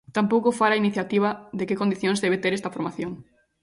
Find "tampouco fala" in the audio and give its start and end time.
0.17-0.73